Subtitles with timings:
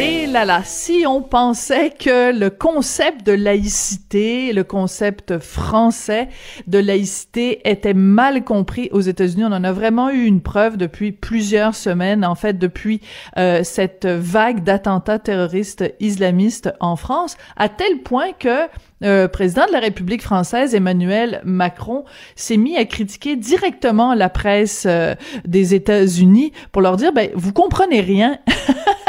[0.00, 6.28] Et là là, si on pensait que le concept de laïcité, le concept français
[6.68, 11.10] de laïcité était mal compris aux États-Unis, on en a vraiment eu une preuve depuis
[11.10, 13.00] plusieurs semaines, en fait depuis
[13.38, 18.68] euh, cette vague d'attentats terroristes islamistes en France, à tel point que
[19.04, 22.04] euh, président de la République française, Emmanuel Macron,
[22.36, 27.52] s'est mis à critiquer directement la presse euh, des États-Unis pour leur dire, ben, vous
[27.52, 28.38] comprenez rien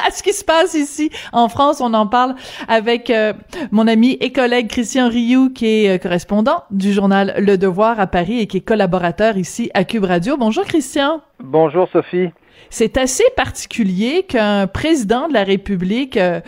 [0.14, 1.82] ce qui se passe ici en France.
[1.82, 2.36] On en parle
[2.68, 3.34] avec euh,
[3.72, 8.08] mon ami et collègue Christian Rioux, qui est euh, correspondant du journal Le Devoir à
[8.08, 10.38] Paris et qui est collaborateur ici à Cube Radio.
[10.38, 11.22] Bonjour Christian.
[11.40, 12.30] Bonjour Sophie
[12.70, 16.40] c'est assez particulier qu'un président de la République euh,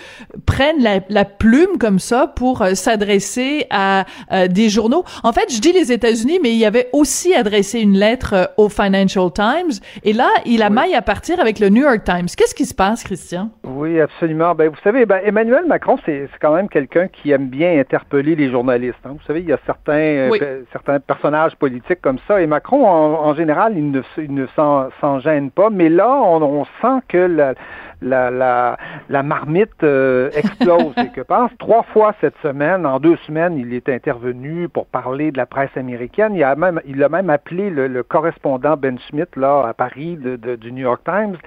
[0.45, 0.77] prenne
[1.09, 5.03] la, plume comme ça pour euh, s'adresser à euh, des journaux.
[5.23, 9.31] En fait, je dis les États-Unis, mais il avait aussi adressé une lettre au Financial
[9.31, 9.79] Times.
[10.03, 12.27] Et là, il a maille à partir avec le New York Times.
[12.37, 13.49] Qu'est-ce qui se passe, Christian?
[13.63, 14.53] Oui, absolument.
[14.53, 18.51] Ben, vous savez, ben, Emmanuel Macron, c'est quand même quelqu'un qui aime bien interpeller les
[18.51, 18.99] journalistes.
[19.05, 19.11] Hein.
[19.13, 20.29] Vous savez, il y a certains,
[20.71, 22.41] certains personnages politiques comme ça.
[22.41, 25.69] Et Macron, en, général, il ne, il ne s'en gêne pas.
[25.69, 27.53] Mais là, on, sent que la,
[28.01, 28.77] la,
[29.09, 31.49] la, marmite euh, explose quelque part.
[31.59, 35.75] Trois fois cette semaine, en deux semaines, il est intervenu pour parler de la presse
[35.75, 36.35] américaine.
[36.35, 40.71] Il a même, il a même appelé le, correspondant Ben Smith là à Paris du
[40.71, 41.37] New York Times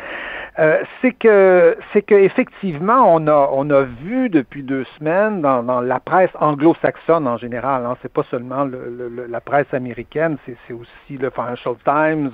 [0.58, 5.80] euh, c'est que c'est que effectivement on a on a vu depuis deux semaines dans,
[5.80, 11.18] la presse anglo-saxonne en général, hein, c'est pas seulement le, la presse américaine, c'est, aussi
[11.18, 12.30] le Financial Times.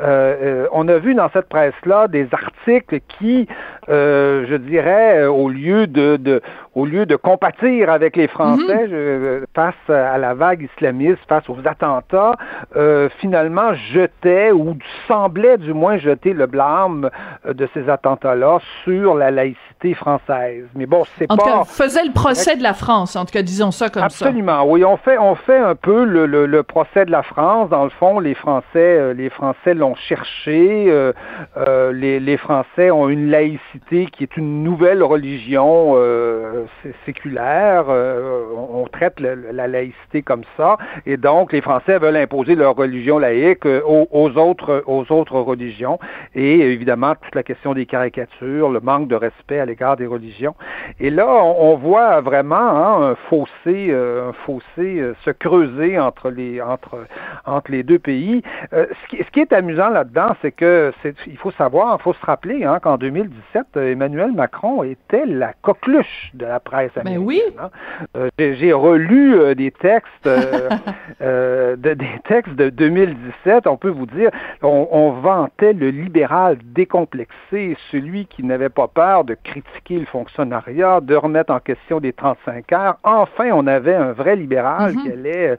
[0.00, 3.48] Euh, euh, on a vu dans cette presse-là des articles qui,
[3.88, 6.40] je dirais, au lieu de
[6.76, 9.46] au lieu de compatir avec les Français mhm.
[9.54, 12.36] face à la vague islamiste, face aux attentats,
[12.76, 14.76] euh, finalement jetaient ou
[15.08, 17.08] semblaient du moins jeter le blâme
[17.48, 20.66] de ces attentats-là sur la laïcité française.
[20.74, 21.34] Mais bon, c'est pas.
[21.34, 23.16] En tout cas, faisait le procès de la France.
[23.16, 24.26] En tout cas, disons ça comme ça.
[24.26, 24.64] Absolument.
[24.66, 27.70] Oui, on fait, on fait un peu le, le, procès de la France.
[27.70, 30.86] Dans le fond, les Français, euh, les Français l'ont cherché.
[30.88, 31.12] Euh,
[31.56, 36.65] euh, les, les, Français ont une laïcité qui est une nouvelle religion euh,
[37.04, 37.86] séculaire.
[37.88, 43.66] on, traite la laïcité comme ça, et donc les Français veulent imposer leur religion laïque
[43.66, 45.98] aux, aux autres, aux autres religions.
[46.34, 50.54] Et évidemment, toute la question des caricatures, le manque de respect à l'égard des religions.
[51.00, 56.30] Et là, on, voit vraiment hein, un fossé, euh, un fossé euh, se creuser entre
[56.30, 57.06] les entre
[57.44, 58.42] entre les deux pays.
[58.72, 60.92] Euh, ce, qui, ce, qui, est amusant là-dedans, c'est que
[61.26, 66.30] il faut savoir, il faut se rappeler hein, qu'en 2017, Emmanuel Macron était la coqueluche
[66.34, 67.26] de la presse ben américaine.
[67.26, 67.42] oui.
[67.58, 68.28] Hein.
[68.38, 70.24] j'ai, relu des textes,
[71.20, 73.66] de, des textes de 2017.
[73.66, 74.30] On peut vous dire,
[74.62, 81.00] on, on vantait le libéral décomplexé celui qui n'avait pas peur de critiquer le fonctionnariat,
[81.00, 82.98] de remettre en question des 35 heures.
[83.04, 85.02] Enfin, on avait un vrai libéral mhm.
[85.02, 85.56] qui allait euh,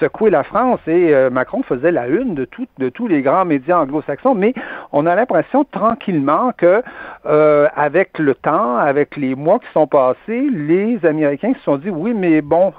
[0.00, 3.78] secouer la France et euh, Macron faisait la une de, de tous les grands médias
[3.78, 4.54] anglo-saxons, mais
[4.92, 6.82] on a l'impression tranquillement que
[7.26, 11.90] euh, avec le temps, avec les mois qui sont passés, les Américains se sont dit
[11.90, 12.72] oui, mais bon,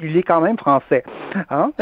[0.00, 1.04] il est quand même français.
[1.50, 1.72] Hein?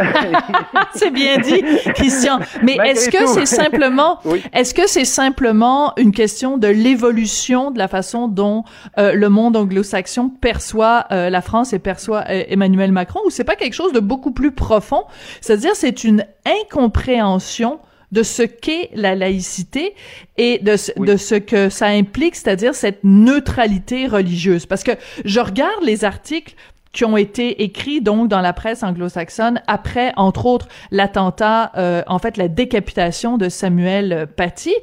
[0.95, 1.63] c'est bien dit,
[1.95, 2.41] Christian.
[2.63, 4.21] Mais est-ce que c'est simplement,
[4.53, 8.65] est-ce que c'est simplement une question de l'évolution de la façon dont
[8.99, 13.45] euh, le monde anglo-saxon perçoit euh, la France et perçoit euh, Emmanuel Macron, ou c'est
[13.45, 15.05] pas quelque chose de beaucoup plus profond?
[15.41, 17.81] C'est-à-dire, c'est une incompréhension
[18.13, 19.95] de ce qu'est la laïcité
[20.37, 24.67] et de, de ce que ça implique, c'est-à-dire cette neutralité religieuse.
[24.67, 24.93] Parce que
[25.25, 26.55] je regarde les articles
[26.93, 31.71] qui ont été écrits donc dans la presse anglo-saxonne après, entre autres, l'attentat,
[32.07, 34.75] en fait, la décapitation de Samuel Paty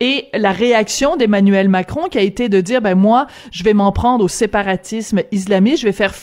[0.00, 3.92] et la réaction d'Emmanuel Macron qui a été de dire ben moi je vais m'en
[3.92, 6.14] prendre au séparatisme islamiste, je vais faire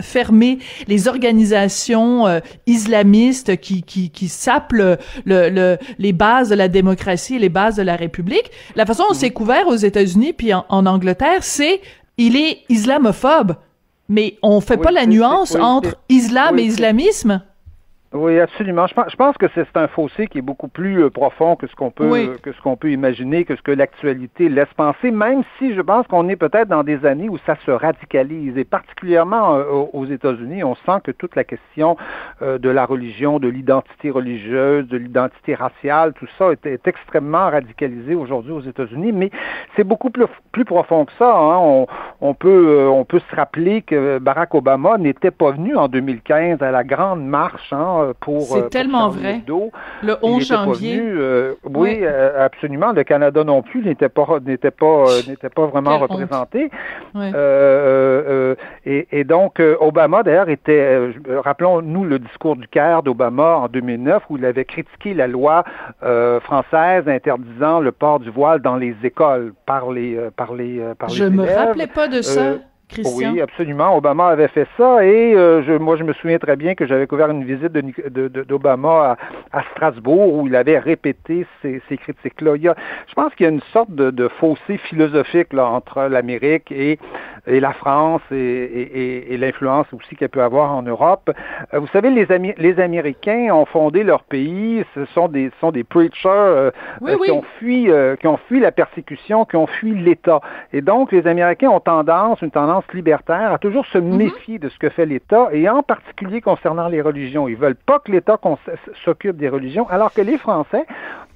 [0.00, 6.68] fermer les organisations euh, islamistes qui qui qui sapent le, le, les bases de la
[6.68, 8.50] démocratie et les bases de la République.
[8.76, 11.80] La façon dont c'est couvert aux États-Unis puis en, Angleterre, c'est
[12.18, 13.56] il est islamophobe.
[14.10, 17.42] Mais on fait pas la nuance entre islam et islamisme?
[18.14, 18.86] Oui, absolument.
[18.86, 21.90] Je pense, que c'est un fossé qui est beaucoup plus euh, profond que ce qu'on
[21.90, 25.82] peut que ce qu'on peut imaginer, que ce que l'actualité laisse penser, même si je
[25.82, 28.56] pense qu'on est peut-être dans des années où ça se radicalise.
[28.56, 31.98] Et particulièrement euh, aux États-Unis, on sent que toute la question
[32.40, 38.14] euh, de la religion, de l'identité religieuse, de l'identité raciale, tout ça est, extrêmement radicalisé
[38.14, 39.12] aujourd'hui aux États-Unis.
[39.12, 39.30] Mais
[39.76, 41.36] c'est beaucoup plus, plus profond que ça.
[41.36, 41.58] Hein.
[41.58, 41.86] On,
[42.22, 46.70] on peut, on peut se rappeler que Barack Obama n'était pas venu en 2015 à
[46.70, 48.42] la grande marche hein, pour.
[48.42, 49.42] C'est tellement vrai.
[50.02, 51.02] Le 11 janvier.
[51.64, 52.92] oui, absolument.
[52.92, 56.70] Le Canada non plus n'était pas n'était pas n'était pas vraiment représenté.
[58.84, 61.10] Et, et, donc Obama d'ailleurs était,
[61.44, 65.64] rappelons-nous le discours du Caire d'Obama en 2009 où il avait critiqué la loi
[66.40, 70.94] française interdisant le port du voile dans les écoles par les euh, par les euh,
[70.94, 72.54] par Je me rappelais pas de ça.
[72.98, 73.02] Euh.
[73.14, 73.96] Oui, absolument.
[73.96, 77.30] Obama avait fait ça et je, moi, je me souviens très bien que j'avais couvert
[77.30, 79.16] une visite d'Obama
[79.52, 82.54] de, à, Strasbourg où il avait répété ces, ces critiques-là.
[82.56, 86.98] Je pense qu'il y a une sorte de, de fossé philosophique là, entre l'Amérique et
[87.48, 91.30] et la France et, l'influence aussi qu'elle peut avoir en Europe.
[91.72, 94.84] Euh, vous savez, les, les Américains ont fondé leur pays.
[94.94, 96.70] Ce sont des, sont des preachers euh,
[97.06, 97.88] euh, qui ont fui,
[98.20, 100.40] qui ont fui la persécution, qui ont fui l'État.
[100.72, 104.16] Et donc, les Américains ont tendance, une tendance libertaire, à toujours se mhm.
[104.16, 107.48] méfier de ce que fait l'État, et en particulier concernant les religions.
[107.48, 108.38] Ils veulent pas que l'État
[109.04, 110.84] s'occupe des religions, alors que les Français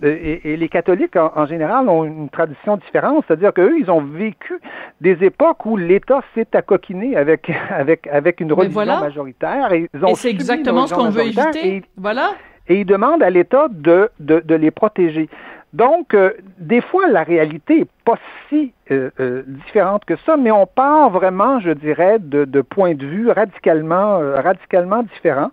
[0.02, 4.58] et, les catholiques en, général ont une tradition différente, c'est-à-dire qu'eux, ils ont vécu
[5.00, 6.01] des époques où l'État
[6.34, 9.72] s'est accoquiné avec, avec, avec une religion majoritaire.
[9.72, 11.82] Et, et c'est exactement ce qu'on veut éviter.
[11.96, 12.32] voilà.
[12.68, 15.28] Et ils demandent à l'État de, de, de les protéger.
[15.72, 18.18] Donc, euh, des fois, la réalité n'est pas
[18.48, 22.94] si euh, euh, différente que ça, mais on part vraiment, je dirais, de, de points
[22.94, 25.50] de vue radicalement, radicalement différents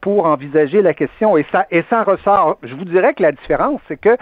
[0.00, 1.36] pour envisager la question.
[1.36, 2.58] Et ça, et ça ressort.
[2.62, 4.16] Je vous dirais que la différence, c'est que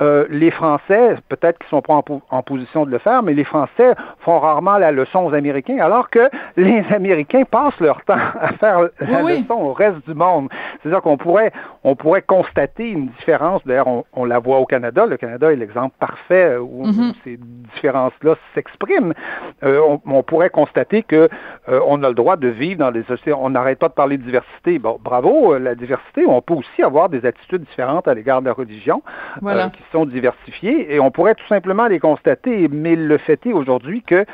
[0.00, 3.94] euh, les Français, peut-être qu'ils sont pas en, position de le faire, mais les Français
[4.20, 8.88] font rarement la leçon aux Américains, alors que les Américains passent leur temps à faire
[9.00, 10.48] la leçon au reste du monde.
[10.82, 11.52] C'est-à-dire qu'on pourrait,
[11.84, 13.62] on pourrait constater une différence.
[13.66, 15.04] D'ailleurs, on, la voit au Canada.
[15.04, 17.12] Le Canada est l'exemple parfait où, mm-hmm.
[17.24, 19.14] ces différences-là s'expriment.
[19.62, 21.28] Euh, on, pourrait constater que
[21.68, 23.32] euh, on a le droit de vivre dans des sociétés.
[23.32, 24.78] On n'arrête pas de parler de diversité.
[24.78, 26.24] Bon, bravo, la diversité.
[26.26, 29.02] On peut aussi avoir des attitudes différentes à l'égard de la religion.
[29.40, 34.02] Voilà sont diversifiées et on pourrait tout simplement les constater, mais le fait est aujourd'hui
[34.02, 34.24] que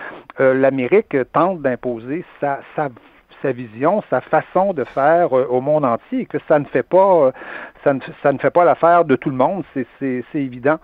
[0.40, 2.88] euh, l'Amérique tente d'imposer sa, sa,
[3.42, 6.82] sa, vision, sa façon de faire euh, au monde entier et que ça ne fait
[6.82, 7.32] pas, euh,
[7.84, 10.78] ça ne, ça ne fait pas l'affaire de tout le monde, c'est évident.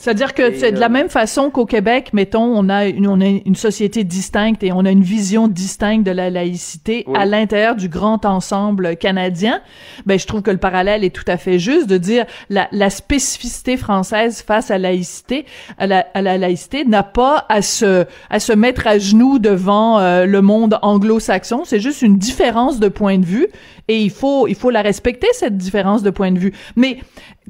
[0.00, 3.20] C'est-à-dire que c'est de la euh, même façon qu'au Québec, mettons, on a une, on
[3.20, 7.74] a une société distincte et on a une vision distincte de la laïcité à l'intérieur
[7.74, 9.60] du grand ensemble canadien.
[10.06, 12.90] Ben, je trouve que le parallèle est tout à fait juste de dire la, la
[12.90, 15.46] spécificité française face à laïcité,
[15.78, 19.98] à la, à la laïcité n'a pas à se à se mettre à genoux devant
[19.98, 21.62] euh, le monde anglo-saxon.
[21.64, 23.48] C'est juste une différence de point de vue
[23.88, 26.52] et il faut il faut la respecter cette différence de point de vue.
[26.76, 26.98] Mais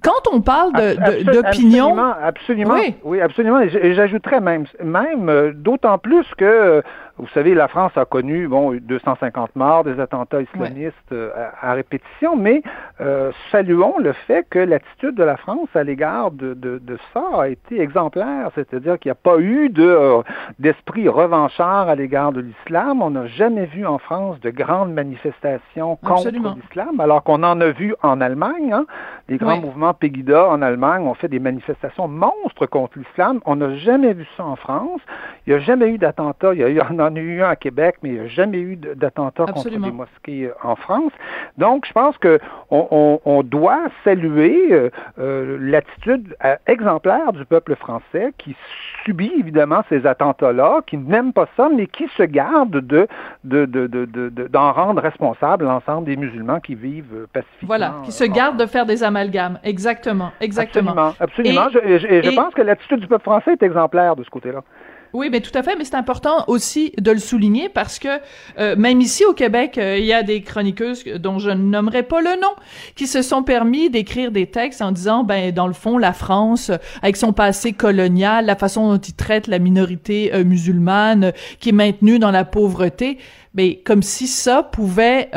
[0.03, 1.97] quand on parle d'opinion...
[1.97, 2.75] Absolument, absolument.
[2.75, 3.61] Oui, oui absolument.
[3.61, 6.83] Et j'ajouterais même, même euh, d'autant plus que euh,
[7.19, 11.31] vous savez, la France a connu bon 250 morts, des attentats islamistes euh,
[11.61, 12.62] à, répétition, mais
[13.00, 17.25] euh, saluons le fait que l'attitude de la France à l'égard de, de, de, ça
[17.41, 20.23] a été exemplaire, c'est-à-dire qu'il n'y a pas eu de euh,
[20.61, 23.03] d'esprit revanchard à l'égard de l'islam.
[23.03, 27.71] On n'a jamais vu en France de grandes manifestations contre l'islam, alors qu'on en a
[27.71, 28.73] vu en Allemagne.
[28.73, 28.87] Hein.
[29.29, 33.41] Les grands mouvements Pegida en Allemagne ont fait des manifestations monstres contre l'islam.
[33.44, 35.00] On n'a jamais vu ça en France.
[35.47, 36.55] Il n'y a jamais eu d'attentat.
[36.55, 38.58] Il y a eu en a eu un à Québec, mais il n'y a jamais
[38.58, 41.12] eu d'attentat contre des mosquées euh, en France.
[41.56, 42.38] Donc, je pense que
[42.70, 48.56] on, doit saluer euh, euh, l'attitude exemplaire du peuple français qui
[49.05, 53.09] subit évidemment ces attentats-là, qui n'aime pas ça, mais qui se garde de
[53.44, 57.66] d'en de, de, rendre responsable l'ensemble des musulmans qui vivent pacifiquement.
[57.66, 59.59] Voilà, qui se garde de faire des amalgames.
[59.64, 60.90] Exactement, exactement.
[61.21, 61.68] Absolument, absolument.
[61.85, 64.62] Et, je, pense que l'attitude du peuple français est exemplaire de ce côté-là.
[65.15, 68.09] Oui, mais tout à fait, mais c'est important aussi de le souligner parce que
[68.59, 72.03] euh, même ici au Québec, euh, il y a des chroniqueuses dont je ne nommerai
[72.03, 72.55] pas le nom
[72.95, 76.71] qui se sont permis d'écrire des textes en disant ben dans le fond la France
[77.00, 81.73] avec son passé colonial, la façon dont il traite la minorité euh, musulmane qui est
[81.73, 83.19] maintenue dans la pauvreté,
[83.55, 85.31] mais ben, comme si ça pouvait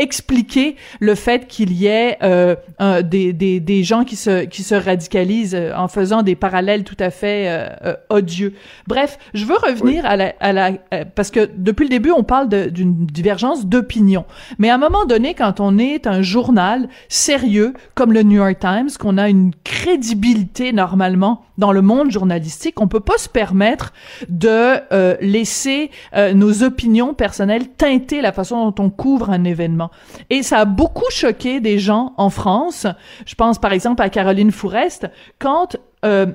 [0.00, 2.56] expliquer le fait qu'il y ait euh,
[3.02, 6.96] des, des, des, gens qui se, qui se radicalisent euh, en faisant des parallèles tout
[6.98, 8.54] à fait euh, euh odieux.
[8.86, 10.72] Bref, je veux revenir à la, à la
[11.14, 14.24] parce que depuis le début on parle d'une divergence d'opinion,
[14.58, 18.58] mais à un moment donné, quand on est un journal sérieux comme le New York
[18.58, 23.92] Times, qu'on a une crédibilité normalement dans le monde journalistique, on peut pas se permettre
[24.28, 24.80] de
[25.20, 25.90] laisser
[26.34, 29.89] nos opinions personnelles teinter la façon dont on couvre un événement.
[30.30, 32.86] Et ça a beaucoup choqué des gens en France.
[33.26, 36.26] Je pense par exemple à Caroline Fourest quand euh,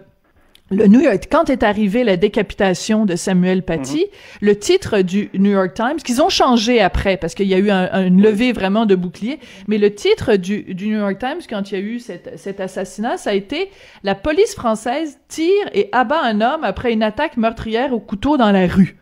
[0.72, 4.06] le New York, quand est arrivée la décapitation de Samuel Paty, mhm.
[4.42, 7.70] le titre du New York Times, qu'ils ont changé après, parce qu'il y a eu
[7.70, 11.72] un, une levée vraiment de bouclier, mais le titre du, du New York Times, quand
[11.72, 13.70] il y a eu cet, cet assassinat, ça a été
[14.04, 18.52] «La police française tire et abat un homme après une attaque meurtrière au couteau dans
[18.52, 18.98] la rue».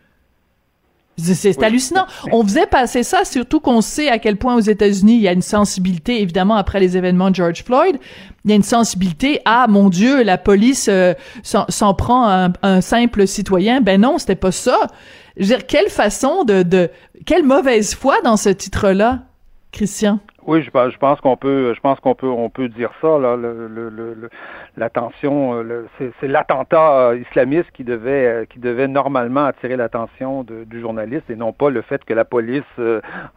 [1.16, 2.06] C'est hallucinant.
[2.32, 5.32] On faisait passer ça, surtout qu'on sait à quel point aux États-Unis il y a
[5.32, 7.98] une sensibilité, évidemment après les événements de George Floyd,
[8.44, 9.40] il y a une sensibilité.
[9.44, 13.80] Ah mon Dieu, la police euh, s'en prend un, un, simple citoyen.
[13.80, 14.88] Ben non, c'était pas ça.
[15.36, 16.90] Je veux dire, quelle façon de, de
[17.26, 19.22] quelle mauvaise foi dans ce titre-là,
[19.72, 20.20] Christian?
[20.46, 23.18] Oui, je, je pense qu'on peut, je pense qu'on peut, on peut dire ça.
[23.18, 24.28] Là, le, le, le,
[24.76, 30.80] l'attention, euh, c'est, l'attentat euh, islamiste qui devait, euh, qui devait normalement attirer l'attention du
[30.80, 32.62] journaliste et non pas le fait que la police,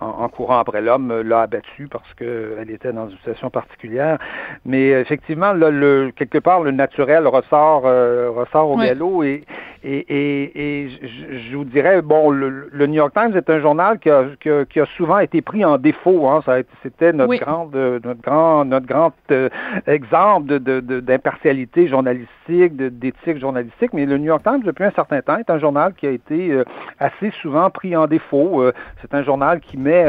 [0.02, 4.18] en, courant après l'homme, l'a abattu parce qu'elle était dans une situation particulière.
[4.66, 9.44] Mais effectivement, là, le, quelque part, le naturel ressort, ressort au galop et,
[9.84, 14.10] et, et, et je, vous dirais, bon, le, New York Times est un journal qui
[14.10, 16.28] a, qui a, souvent été pris en défaut.
[16.28, 16.42] Hein.
[16.48, 19.50] A c'était notre, grande, notre grand, notre grand euh,
[19.86, 23.94] exemple de, d'impartialité journalistique, d'éthique journalistique.
[23.94, 26.52] Mais le New York Times, depuis un certain temps, est un journal qui a été
[26.52, 26.64] euh,
[27.00, 28.62] assez souvent pris en défaut.
[28.62, 30.06] Euh, c'est un journal qui met,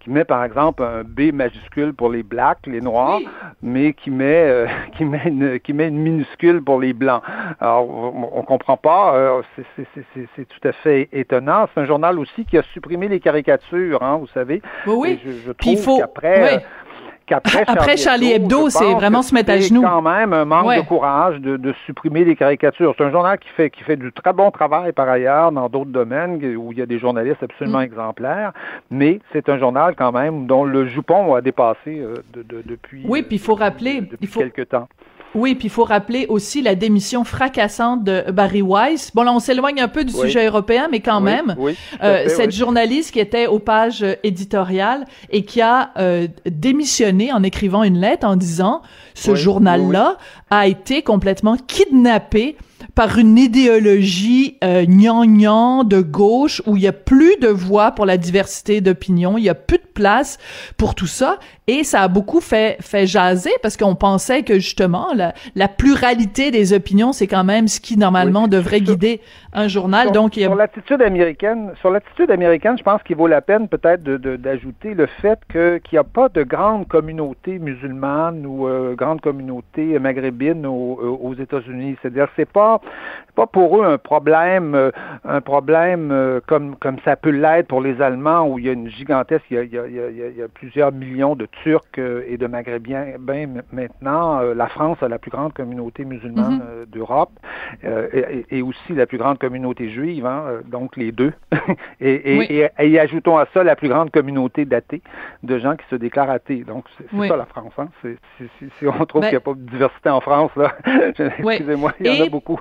[0.00, 3.20] qui met par exemple un B majuscule pour les blacks, les noirs,
[3.62, 7.22] mais qui met, qui met une, qui met une minuscule pour les blancs.
[7.60, 9.09] Alors, on, on comprend pas.
[9.56, 11.68] C'est, tout à fait étonnant.
[11.72, 14.62] C'est un journal aussi qui a supprimé les caricatures, hein, vous savez.
[14.86, 15.20] Oui, oui.
[15.44, 16.62] Je, trouve qu'après
[17.32, 19.82] après, Après Charlie Hebdo, c'est vraiment se mettre à genoux.
[19.82, 22.94] quand même un manque de courage de, supprimer les caricatures.
[22.96, 25.90] C'est un journal qui fait, qui fait du très bon travail par ailleurs dans d'autres
[25.90, 27.84] domaines où il y a des journalistes absolument mm.
[27.84, 28.52] exemplaires,
[28.90, 33.36] mais c'est un journal quand même dont le jupon a dépassé euh, depuis, oui, puis
[33.36, 34.88] il faut rappeler, depuis il faut, quelques temps.
[35.34, 39.12] Oui, puis il faut rappeler aussi la démission fracassante de Barry Weiss.
[39.14, 41.56] Bon, là, on s'éloigne un peu du sujet européen, mais quand même,
[42.02, 47.82] euh, cette journaliste qui était aux pages éditoriales et qui a euh, démissionné en écrivant
[47.82, 48.82] une lettre en disant
[49.14, 50.16] ce journal-là
[50.50, 52.56] a été complètement kidnappé
[52.94, 58.06] par une idéologie euh, gnangnan de gauche où il y a plus de voix pour
[58.06, 60.38] la diversité d'opinion, il y a plus de place
[60.76, 61.38] pour tout ça.
[61.66, 66.50] Et ça a beaucoup fait fait jaser parce qu'on pensait que justement la, la pluralité
[66.50, 69.20] des opinions c'est quand même ce qui normalement devrait guider
[69.52, 70.04] un journal.
[70.04, 70.48] Sur, donc il y a...
[70.48, 75.06] sur l'attitude américaine, sur l'attitude américaine, je pense qu'il vaut la peine peut-être d'ajouter le
[75.06, 80.66] fait que qu'il n'y a pas de grande communauté musulmane ou euh, grande communauté maghrébine
[80.66, 81.96] aux, euh, aux États-Unis.
[82.00, 82.80] C'est-à-dire c'est pas
[83.34, 84.90] pas pour eux un problème, euh,
[85.24, 88.88] un problème comme, comme ça peut l'être pour les Allemands où il y a une
[88.88, 92.36] gigantesque, il y a, il y a, il y a, plusieurs millions de Turcs et
[92.36, 94.40] de Maghrébiens ben, maintenant.
[94.40, 96.86] La France a la plus grande communauté musulmane mhm.
[96.86, 97.30] d'Europe
[97.82, 101.32] et, et, aussi la plus grande communauté juive, hein, donc les deux.
[102.00, 105.02] et, et, ajoutons à ça la plus grande communauté d'athées,
[105.42, 106.64] de gens qui se déclarent athées.
[106.64, 107.72] Donc c'est ça la France.
[107.78, 107.88] Hein.
[108.78, 110.74] si on trouve ben qu'il n'y a pas de diversité en France, là,
[111.06, 112.58] excusez-moi, il y en a beaucoup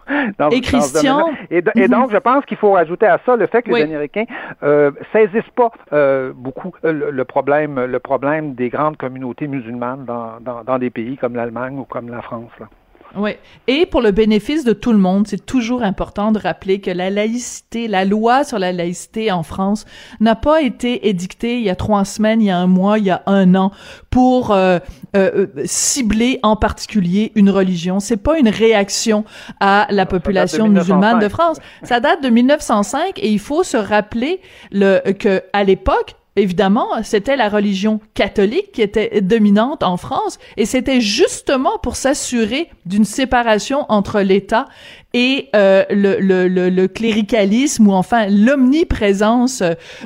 [0.51, 1.29] et Christian?
[1.49, 1.87] Et, mhm.
[1.87, 4.25] donc, je pense qu'il faut rajouter à ça le fait que les Américains
[4.63, 10.39] euh, saisissent pas euh, beaucoup euh, le, problème, le problème des grandes communautés musulmanes dans,
[10.41, 12.51] dans, dans des pays comme l'Allemagne ou comme la France.
[12.59, 12.67] Là.
[13.15, 13.31] Oui.
[13.67, 17.09] Et pour le bénéfice de tout le monde, c'est toujours important de rappeler que la
[17.09, 19.85] laïcité, la loi sur la laïcité en France
[20.19, 23.05] n'a pas été édictée il y a trois semaines, il y a un mois, il
[23.05, 23.71] y a un an
[24.09, 24.79] pour euh,
[25.15, 27.99] euh, cibler en particulier une religion.
[27.99, 29.25] C'est pas une réaction
[29.59, 31.57] à la population musulmane de France.
[31.83, 37.35] Ça date de 1905 et il faut se rappeler le que à l'époque évidemment, c'était
[37.35, 43.85] la religion catholique qui était dominante en France, et c'était justement pour s'assurer d'une séparation
[43.89, 44.65] entre l'État
[45.13, 49.63] et euh, le, le, le, cléricalisme ou enfin l'omniprésence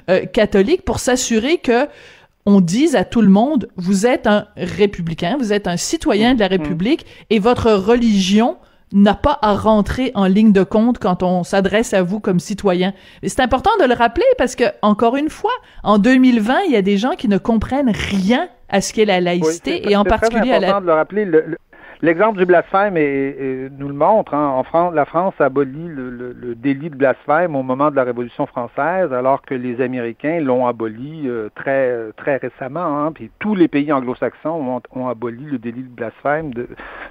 [0.09, 1.87] euh, catholique pour s'assurer que
[2.45, 6.39] on dise à tout le monde, vous êtes un républicain, vous êtes un citoyen de
[6.39, 6.51] la mmh.
[6.51, 8.57] République, et votre religion
[8.93, 12.93] n'a pas à rentrer en ligne de compte quand on s'adresse à vous comme citoyen.
[13.23, 15.51] C'est important de le rappeler parce que, encore une fois,
[15.83, 19.19] en 2020, il y a des gens qui ne comprennent rien à ce qu'est la
[19.19, 20.79] laïcité et en particulier à la...
[20.79, 21.27] de le rappeler.
[22.03, 24.33] L'exemple du blasphème nous le montre.
[24.33, 24.45] Hein.
[24.45, 28.45] En France, la France abolit le, le, délit de blasphème au moment de la Révolution
[28.45, 33.05] française, alors que les Américains l'ont aboli euh, très très récemment.
[33.05, 33.13] Hein.
[33.13, 36.67] Puis tous les pays anglo-saxons ont, aboli le délit de blasphème de,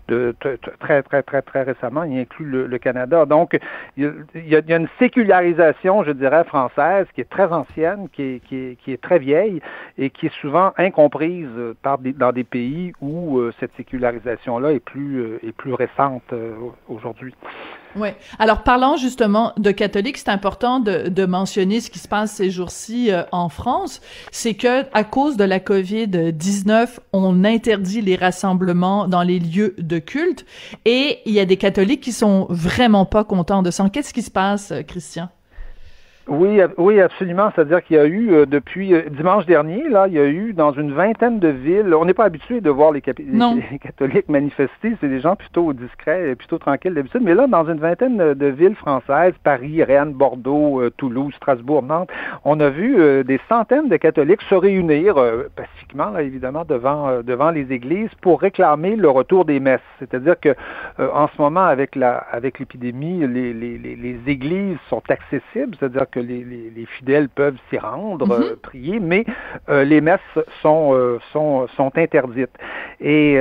[0.09, 0.35] de,
[0.79, 3.25] très très très très récemment, y inclut le, Canada.
[3.25, 3.59] Donc
[3.97, 8.23] il y, a, y, a, une sécularisation, je dirais, française qui est très ancienne, qui
[8.23, 9.63] est, qui est, qui est très vieille
[9.97, 11.49] et qui est souvent incomprise
[11.81, 14.82] par des, dans des pays où euh, cette sécularisation-là est
[15.43, 16.23] est plus récente
[16.89, 17.35] aujourd'hui.
[17.95, 18.09] Oui.
[18.39, 22.51] Alors, parlant justement de catholiques, c'est important de, de, mentionner ce qui se passe ces
[22.51, 24.01] jours-ci euh, en France.
[24.31, 29.99] C'est que à cause de la COVID-19, on interdit les rassemblements dans les lieux de
[29.99, 30.47] culte
[30.85, 33.89] et il y a des catholiques qui sont vraiment pas contents de ça.
[33.91, 35.29] Qu'est-ce qui se passe, Christian?
[36.29, 37.51] Oui, oui, absolument.
[37.55, 40.53] C'est-à-dire qu'il y a eu euh, depuis euh, dimanche dernier, là, il y a eu
[40.53, 41.93] dans une vingtaine de villes.
[41.95, 44.97] On n'est pas habitué de voir les, catholiques manifester.
[45.01, 47.23] C'est des gens plutôt discrets, plutôt tranquilles d'habitude.
[47.25, 52.11] Mais là, dans une vingtaine de villes françaises, Paris, Rennes, Bordeaux, euh, Toulouse, Strasbourg, Nantes,
[52.45, 55.17] on a vu des centaines de catholiques se réunir
[55.57, 59.81] pacifiquement, là, évidemment, devant devant les églises pour réclamer le retour des messes.
[59.99, 60.55] C'est-à-dire que
[60.99, 66.21] en ce moment, avec la avec l'épidémie, les, les, les églises sont accessibles, c'est-à-dire que
[66.21, 68.43] les, les, fidèles peuvent s'y rendre, mhm.
[68.43, 69.25] euh, prier, mais
[69.69, 70.21] euh, les messes
[70.61, 72.51] sont, euh, sont, sont interdites.
[73.01, 73.35] Et,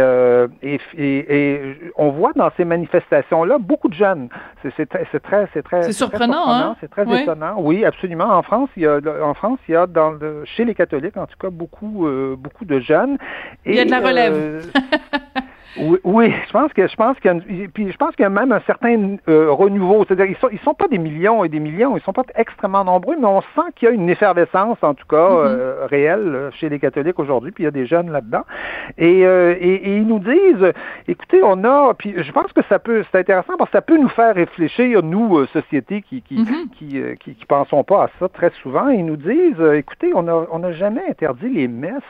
[0.63, 4.29] et, et, on voit dans ces manifestations-là beaucoup de jeunes.
[4.63, 6.75] C'est très, c'est très, c'est très, c'est surprenant, hein?
[6.79, 7.55] C'est très étonnant.
[7.59, 8.25] Oui, absolument.
[8.25, 11.17] En France, il y a, en France, il y a dans le, chez les catholiques,
[11.17, 13.17] en tout cas, beaucoup, beaucoup de jeunes.
[13.65, 14.65] il y a de la relève.
[15.77, 18.25] Oui, oui, je pense que je pense qu'il y a puis je pense qu'il y
[18.25, 20.03] a même un certain euh, renouveau.
[20.05, 22.83] C'est-à-dire ils sont ils sont pas des millions et des millions, ils sont pas extrêmement
[22.83, 25.47] nombreux, mais on sent qu'il y a une effervescence en tout cas mm-hmm.
[25.47, 27.51] euh, réelle euh, chez les catholiques aujourd'hui.
[27.51, 28.43] Puis il y a des jeunes là-dedans
[28.97, 30.73] et, et, ils nous disent,
[31.07, 33.97] écoutez, on a puis je pense que ça peut c'est intéressant parce que ça peut
[33.97, 36.69] nous faire réfléchir nous société qui qui, mm-hmm.
[36.77, 38.89] qui, qui, qui pensons pas à ça très souvent.
[38.89, 42.01] Ils nous disent, écoutez, on a on n'a jamais interdit les messes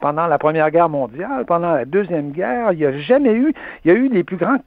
[0.00, 2.72] pendant la Première Guerre mondiale, pendant la Deuxième Guerre.
[2.72, 3.54] Il y a jamais eu,
[3.84, 4.58] il y a eu les plus grands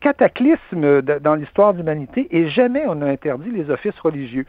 [0.00, 4.46] cataclysmes dans l'histoire de l'humanité et jamais on a interdit les offices religieux.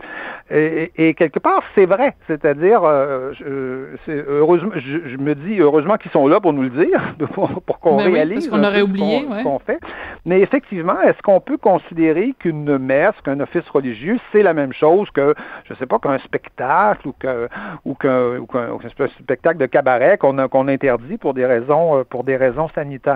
[0.52, 6.28] Et, quelque part, c'est vrai, c'est-à-dire, euh, je, heureusement, je, me dis heureusement qu'ils sont
[6.28, 9.80] là pour nous le dire, pour, qu'on ben réalise qu'on aurait oublié, ce qu'on fait.
[10.26, 15.10] Mais effectivement, est-ce qu'on peut considérer qu'une messe, qu'un office religieux, c'est la même chose
[15.12, 15.34] que,
[15.66, 17.48] je sais pas, qu'un spectacle ou qu'un
[17.86, 22.70] ou qu'un spectacle de cabaret qu'on qu'on interdit pour des raisons euh, pour des raisons
[22.70, 23.13] sanitaires?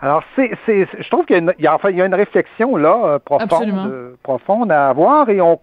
[0.00, 3.90] Alors, c'est, je trouve qu'il y a, une, enfin, y a réflexion là euh, profonde,
[3.90, 5.58] euh, profonde à avoir et on,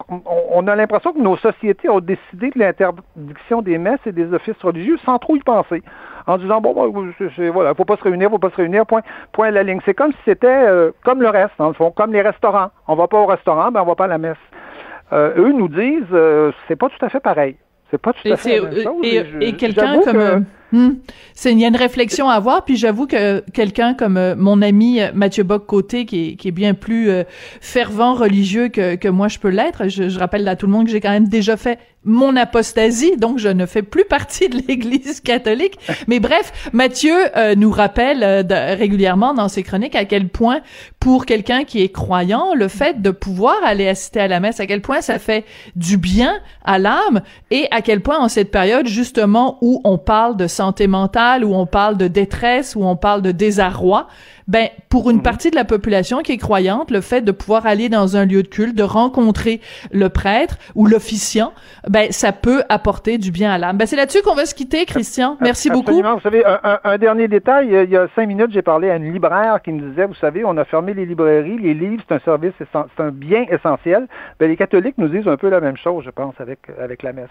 [0.52, 4.62] on, a l'impression que nos sociétés ont décidé de l'interdiction des messes et des offices
[4.62, 5.84] religieux sans trop y penser
[6.28, 7.14] en disant bon, bon
[7.54, 9.80] voilà, faut pas se réunir, faut pas se réunir, point, point la ligne.
[9.86, 12.72] C'est comme si c'était euh, comme le reste, dans le fond, comme les restaurants.
[12.88, 14.38] On va pas au restaurant, ben on va pas à la messe.
[15.14, 16.16] eux nous disent
[16.68, 17.56] c'est pas tout à fait pareil.
[17.92, 19.40] C'est pas tout à fait la même chose.
[19.40, 20.96] Et, quelqu'un comme Hmm.
[21.36, 24.62] C'est il y a une réflexion à avoir, puis j'avoue que quelqu'un comme euh, mon
[24.62, 27.24] ami euh, Mathieu Bock-Côté, qui est, qui est bien plus euh,
[27.62, 30.86] fervent religieux que, que moi je peux l'être, je, je, rappelle à tout le monde
[30.86, 34.62] que j'ai quand même déjà fait mon apostasie, donc je ne fais plus partie de
[34.68, 35.78] l'Église catholique.
[36.08, 37.16] Mais bref, Mathieu
[37.58, 38.46] nous rappelle
[38.78, 40.60] régulièrement dans ses chroniques à quel point,
[41.00, 44.68] pour quelqu'un qui est croyant, le fait de pouvoir aller assister à la messe, à
[44.68, 48.88] quel point ça fait du bien à l'âme, et à quel point en cette période
[48.88, 53.22] justement où on parle de santé mentale, où on parle de détresse, où on parle
[53.22, 54.08] de désarroi,
[54.48, 55.24] ben pour une mhm.
[55.24, 58.44] partie de la population qui est croyante, le fait de pouvoir aller dans un lieu
[58.44, 59.60] de culte, de rencontrer
[59.92, 61.54] le prêtre ou l'officiant,
[61.90, 63.78] ben ça peut apporter du bien à l'âme.
[63.78, 65.38] Ben c'est là-dessus qu'on va se quitter, Christian.
[65.42, 66.02] Merci beaucoup.
[66.02, 67.68] Vous savez, un, dernier détail.
[67.84, 70.46] Il y a cinq minutes, j'ai parlé à une libraire qui me disait, vous savez,
[70.46, 74.08] on a fermé les librairies, les livres, c'est un service, c'est un bien essentiel.
[74.40, 77.14] Ben les catholiques nous disent un peu la même chose, je pense, avec avec la
[77.14, 77.30] messe.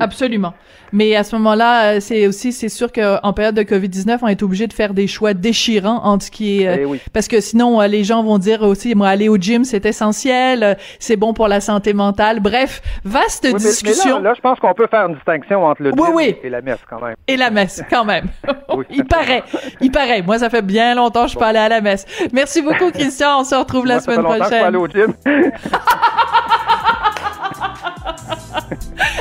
[0.00, 0.54] Absolument.
[0.92, 4.42] Mais à ce moment-là, euh, c'est aussi, c'est sûr qu'en période de COVID-19, on est
[4.42, 7.80] obligé de faire des choix déchirants entre ce qui est, euh, eh parce que sinon,
[7.80, 11.48] euh, les gens vont dire aussi, moi, aller au gym, c'est essentiel, c'est bon pour
[11.48, 12.40] la santé mentale.
[12.40, 14.20] Bref, vaste discussion.
[14.20, 17.02] là, je pense qu'on peut faire une distinction entre le gym et la messe, quand
[17.02, 17.16] même.
[17.26, 18.26] Et la messe, quand même.
[18.90, 19.42] il paraît.
[19.80, 20.22] Il paraît.
[20.22, 22.06] Moi, ça fait bien longtemps que je peux aller à la messe.
[22.32, 23.40] Merci beaucoup, Christian.
[23.40, 24.64] On se retrouve la semaine prochaine.
[24.64, 25.12] aller au gym.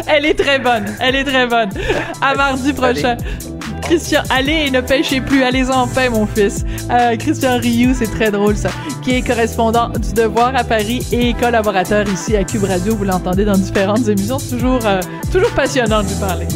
[0.08, 0.86] Elle est très bonne.
[1.00, 1.70] Elle est très bonne.
[2.22, 3.18] À mardi prochain.
[3.82, 6.66] Christian, allez, ne pêchez plus, allez en paix, mon fils.
[6.92, 8.70] Euh, Christian Rioux, c'est très drôle ça,
[9.02, 12.96] qui est correspondant du Devoir à Paris et collaborateur ici à Cube Radio.
[12.96, 15.00] Vous l'entendez dans différentes émissions, c'est toujours, euh,
[15.32, 16.48] toujours passionnant de lui parler.